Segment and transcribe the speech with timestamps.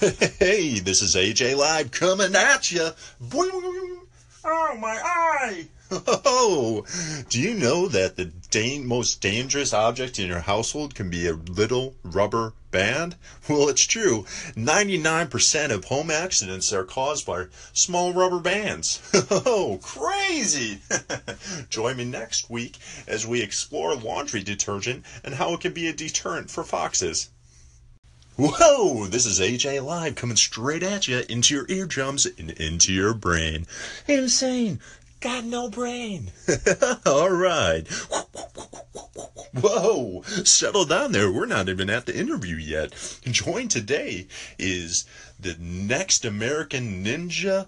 [0.00, 2.88] Hey, this is AJ Live coming at you.
[3.34, 5.68] Oh, my eye!
[5.92, 6.86] Oh,
[7.28, 11.34] do you know that the da- most dangerous object in your household can be a
[11.34, 13.16] little rubber band?
[13.46, 14.24] Well, it's true.
[14.54, 19.02] 99% of home accidents are caused by small rubber bands.
[19.30, 20.78] Oh, crazy!
[21.68, 25.92] Join me next week as we explore laundry detergent and how it can be a
[25.92, 27.28] deterrent for foxes.
[28.42, 33.12] Whoa, this is AJ Live coming straight at you into your eardrums and into your
[33.12, 33.66] brain.
[34.08, 34.80] Insane.
[35.20, 36.32] Got no brain.
[37.04, 37.86] All right.
[39.52, 41.30] Whoa, settle down there.
[41.30, 42.94] We're not even at the interview yet.
[43.24, 44.26] Join today
[44.58, 45.04] is
[45.38, 47.66] the next American ninja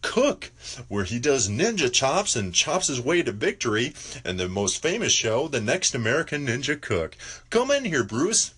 [0.00, 0.52] cook,
[0.88, 3.92] where he does ninja chops and chops his way to victory.
[4.24, 7.14] And the most famous show, The Next American Ninja Cook.
[7.50, 8.54] Come in here, Bruce.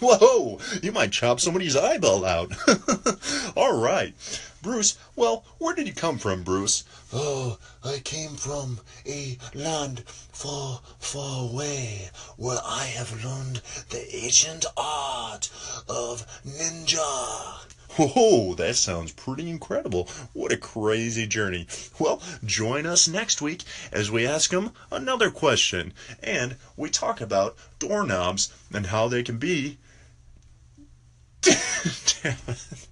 [0.00, 2.52] Whoa, you might chop somebody's eyeball out.
[3.56, 4.14] All right.
[4.62, 6.84] Bruce, well, where did you come from, Bruce?
[7.12, 14.66] Oh, I came from a land far, far away where I have learned the ancient
[14.76, 15.50] art
[15.88, 17.64] of ninja.
[17.96, 20.08] Whoa, that sounds pretty incredible.
[20.32, 21.66] What a crazy journey.
[21.98, 27.56] Well, join us next week as we ask him another question and we talk about
[27.78, 29.78] doorknobs and how they can be.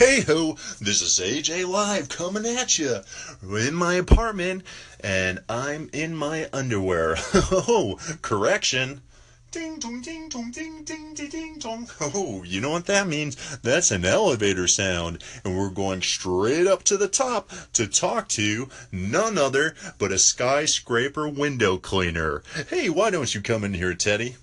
[0.00, 3.00] Hey ho, this is AJ Live coming at you
[3.42, 4.62] in my apartment
[4.98, 7.16] and I'm in my underwear.
[7.52, 9.02] Oh, correction.
[9.50, 11.90] Ding dong ding dong ding ding ding ding dong.
[12.00, 13.58] Oh, you know what that means?
[13.58, 18.70] That's an elevator sound, and we're going straight up to the top to talk to
[18.90, 22.42] none other but a skyscraper window cleaner.
[22.70, 24.36] Hey, why don't you come in here, Teddy?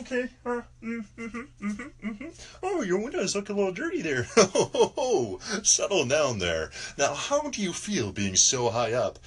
[0.00, 0.28] Okay.
[0.46, 2.32] Uh, mm, mhm, mhm, mhm.
[2.62, 4.26] Oh, your windows look a little dirty there.
[4.36, 6.70] Oh, settle down there.
[6.96, 9.18] Now, how do you feel being so high up?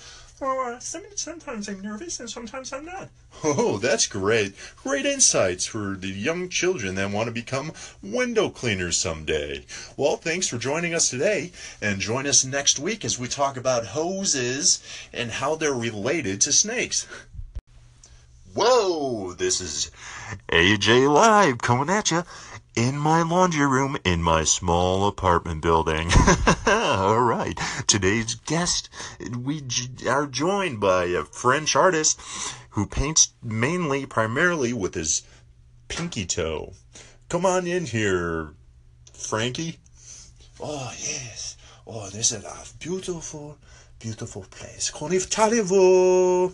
[0.41, 3.09] Well, uh, sometimes I'm nervous and sometimes I'm not.
[3.43, 4.55] Oh, that's great.
[4.75, 9.65] Great insights for the young children that want to become window cleaners someday.
[9.95, 11.51] Well, thanks for joining us today,
[11.81, 14.79] and join us next week as we talk about hoses
[15.13, 17.05] and how they're related to snakes.
[18.55, 19.89] Whoa, this is
[20.49, 22.23] AJ Live coming at you
[22.75, 26.11] in my laundry room in my small apartment building.
[26.67, 28.89] All right, today's guest,
[29.35, 29.63] we
[30.07, 32.21] are joined by a French artist
[32.69, 35.23] who paints mainly, primarily with his
[35.87, 36.73] pinky toe.
[37.29, 38.53] Come on in here,
[39.13, 39.79] Frankie.
[40.59, 41.57] Oh, yes.
[41.87, 43.57] Oh, this is a beautiful,
[44.03, 44.91] beautiful place.
[44.91, 46.51] Comment allez-vous?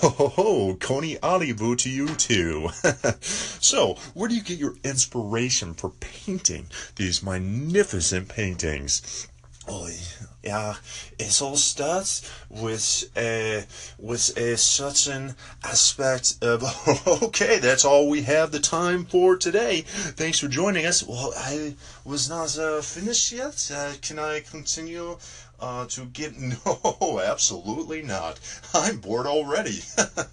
[0.00, 2.70] Ho ho ho, Coney Olivu to you too.
[3.20, 9.28] so, where do you get your inspiration for painting these magnificent paintings?
[9.68, 9.90] Oh,
[10.42, 10.76] yeah.
[11.18, 13.64] It all starts with a
[13.98, 15.34] with a certain
[15.64, 16.62] aspect of.
[17.26, 19.82] Okay, that's all we have the time for today.
[19.82, 21.02] Thanks for joining us.
[21.02, 21.74] Well, I
[22.04, 23.70] was not uh, finished yet.
[23.74, 25.18] Uh, can I continue
[25.60, 26.34] uh, to get?
[26.66, 28.38] No, absolutely not.
[28.74, 29.80] I'm bored already.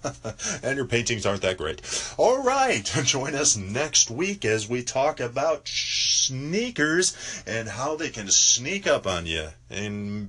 [0.62, 1.82] and your paintings aren't that great.
[2.16, 8.30] All right, join us next week as we talk about sneakers and how they can
[8.30, 9.48] sneak up on you.
[9.70, 10.28] And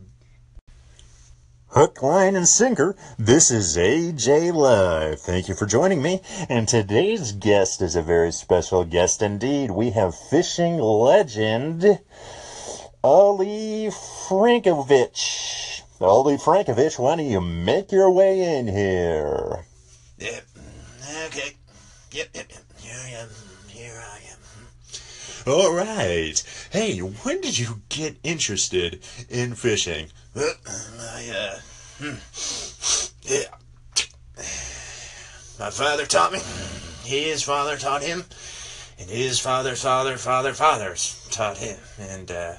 [1.75, 2.95] Hook, line, and sinker.
[3.19, 5.19] This is AJ Live.
[5.19, 6.21] Thank you for joining me.
[6.47, 9.71] And today's guest is a very special guest indeed.
[9.71, 11.99] We have fishing legend
[13.05, 15.83] Ali Frankovich.
[16.01, 19.63] Ali Frankovich, why don't you make your way in here?
[20.17, 20.43] Yep.
[21.27, 21.51] Okay.
[22.13, 22.29] Yep.
[22.33, 22.47] Yep.
[22.49, 22.63] yep.
[22.79, 23.29] Here I am.
[23.67, 25.53] Here I am.
[25.53, 26.43] All right.
[26.71, 30.07] Hey, when did you get interested in fishing?
[30.35, 31.59] I, uh,
[31.99, 32.17] hmm.
[33.21, 33.53] yeah.
[35.59, 36.39] My father taught me.
[37.03, 38.25] His father taught him.
[38.97, 41.77] And his father's father, father, fathers taught him.
[41.99, 42.53] And, uh,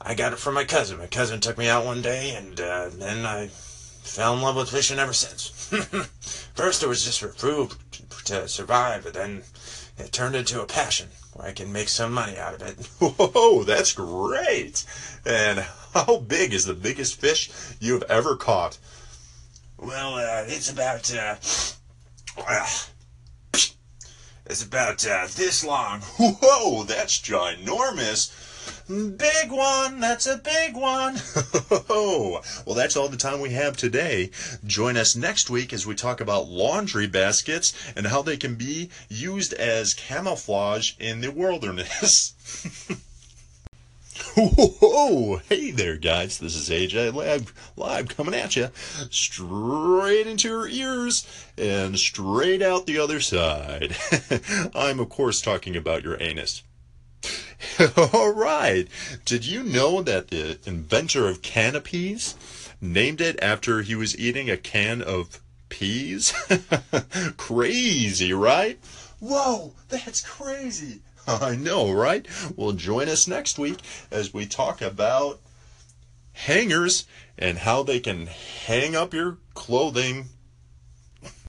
[0.00, 0.98] I got it from my cousin.
[0.98, 4.70] My cousin took me out one day, and, uh, then I fell in love with
[4.70, 5.48] fishing ever since.
[6.54, 7.72] First, it was just for food
[8.24, 9.42] to survive, but then
[9.98, 12.86] it turned into a passion where I can make some money out of it.
[13.00, 14.84] Whoa, that's great.
[15.26, 18.78] And how big is the biggest fish you've ever caught?
[19.76, 21.36] Well, uh, it's about, uh,
[22.46, 22.66] uh,
[24.46, 26.00] it's about, uh, this long.
[26.18, 28.32] Whoa, that's ginormous.
[28.88, 31.16] Big one, that's a big one.
[31.90, 34.30] Oh, well, that's all the time we have today.
[34.66, 38.90] Join us next week as we talk about laundry baskets and how they can be
[39.08, 42.34] used as camouflage in the wilderness.
[44.36, 46.38] Whoa, hey there, guys.
[46.38, 48.70] This is AJ Live, live coming at you
[49.10, 51.26] straight into your ears
[51.56, 53.96] and straight out the other side.
[54.74, 56.62] I'm, of course, talking about your anus.
[58.12, 58.88] All right.
[59.24, 62.34] Did you know that the inventor of canopies
[62.80, 66.32] named it after he was eating a can of peas?
[67.36, 68.78] crazy, right?
[69.20, 71.00] Whoa, that's crazy.
[71.28, 72.26] I know, right?
[72.56, 73.78] Well, join us next week
[74.10, 75.40] as we talk about
[76.32, 80.26] hangers and how they can hang up your clothing